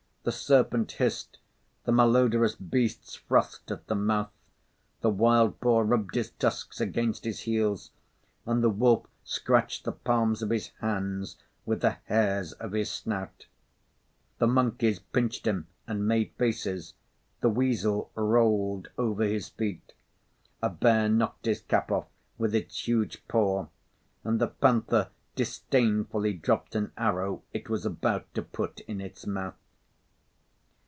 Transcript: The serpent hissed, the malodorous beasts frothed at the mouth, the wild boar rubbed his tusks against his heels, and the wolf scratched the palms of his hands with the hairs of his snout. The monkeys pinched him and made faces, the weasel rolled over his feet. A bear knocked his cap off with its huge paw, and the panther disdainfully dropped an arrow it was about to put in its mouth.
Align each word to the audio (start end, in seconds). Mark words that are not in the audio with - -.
The 0.23 0.31
serpent 0.31 0.91
hissed, 0.91 1.39
the 1.85 1.91
malodorous 1.91 2.53
beasts 2.53 3.15
frothed 3.15 3.71
at 3.71 3.87
the 3.87 3.95
mouth, 3.95 4.29
the 5.01 5.09
wild 5.09 5.59
boar 5.59 5.83
rubbed 5.83 6.13
his 6.13 6.29
tusks 6.29 6.79
against 6.79 7.25
his 7.25 7.39
heels, 7.39 7.89
and 8.45 8.63
the 8.63 8.69
wolf 8.69 9.07
scratched 9.23 9.83
the 9.83 9.91
palms 9.91 10.43
of 10.43 10.51
his 10.51 10.67
hands 10.79 11.37
with 11.65 11.81
the 11.81 11.97
hairs 12.05 12.51
of 12.53 12.73
his 12.73 12.91
snout. 12.91 13.47
The 14.37 14.45
monkeys 14.45 14.99
pinched 14.99 15.47
him 15.47 15.65
and 15.87 16.07
made 16.07 16.33
faces, 16.33 16.93
the 17.39 17.49
weasel 17.49 18.11
rolled 18.13 18.89
over 18.99 19.23
his 19.23 19.49
feet. 19.49 19.91
A 20.61 20.69
bear 20.69 21.09
knocked 21.09 21.47
his 21.47 21.61
cap 21.61 21.89
off 21.91 22.05
with 22.37 22.53
its 22.53 22.87
huge 22.87 23.27
paw, 23.27 23.69
and 24.23 24.39
the 24.39 24.49
panther 24.49 25.09
disdainfully 25.35 26.33
dropped 26.33 26.75
an 26.75 26.91
arrow 26.95 27.41
it 27.53 27.69
was 27.69 27.87
about 27.87 28.31
to 28.35 28.43
put 28.43 28.81
in 28.81 29.01
its 29.01 29.25
mouth. 29.25 29.55